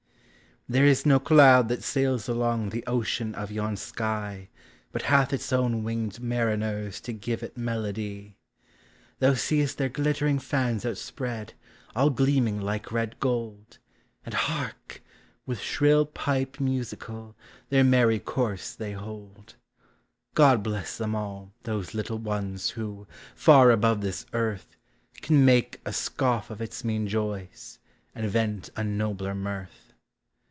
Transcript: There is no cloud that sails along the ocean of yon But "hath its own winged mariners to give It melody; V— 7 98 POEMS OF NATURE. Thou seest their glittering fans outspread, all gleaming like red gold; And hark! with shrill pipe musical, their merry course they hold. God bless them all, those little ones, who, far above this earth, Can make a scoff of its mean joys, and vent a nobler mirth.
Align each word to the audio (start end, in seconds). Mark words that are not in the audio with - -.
There 0.69 0.85
is 0.85 1.05
no 1.05 1.19
cloud 1.19 1.67
that 1.67 1.83
sails 1.83 2.29
along 2.29 2.69
the 2.69 2.85
ocean 2.87 3.35
of 3.35 3.51
yon 3.51 3.75
But 4.93 5.01
"hath 5.01 5.33
its 5.33 5.51
own 5.51 5.83
winged 5.83 6.21
mariners 6.21 7.01
to 7.01 7.11
give 7.11 7.43
It 7.43 7.57
melody; 7.57 8.37
V— 9.19 9.25
7 9.25 9.27
98 9.27 9.27
POEMS 9.27 9.27
OF 9.27 9.27
NATURE. 9.27 9.33
Thou 9.33 9.37
seest 9.37 9.77
their 9.77 9.89
glittering 9.89 10.39
fans 10.39 10.85
outspread, 10.85 11.53
all 11.93 12.09
gleaming 12.09 12.61
like 12.61 12.89
red 12.89 13.19
gold; 13.19 13.79
And 14.25 14.33
hark! 14.33 15.01
with 15.45 15.59
shrill 15.59 16.05
pipe 16.05 16.61
musical, 16.61 17.35
their 17.67 17.83
merry 17.83 18.19
course 18.19 18.73
they 18.73 18.93
hold. 18.93 19.55
God 20.35 20.63
bless 20.63 20.97
them 20.97 21.13
all, 21.13 21.51
those 21.63 21.93
little 21.93 22.19
ones, 22.19 22.69
who, 22.69 23.07
far 23.35 23.71
above 23.71 23.99
this 23.99 24.25
earth, 24.31 24.77
Can 25.21 25.43
make 25.43 25.81
a 25.83 25.91
scoff 25.91 26.49
of 26.49 26.61
its 26.61 26.85
mean 26.85 27.09
joys, 27.09 27.79
and 28.15 28.29
vent 28.31 28.69
a 28.77 28.85
nobler 28.85 29.35
mirth. 29.35 29.87